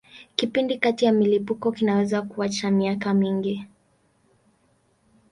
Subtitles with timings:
[0.35, 3.65] Kipindi kati ya milipuko kinaweza kuwa cha miaka mingi.